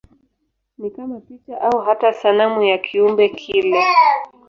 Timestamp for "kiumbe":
2.77-3.29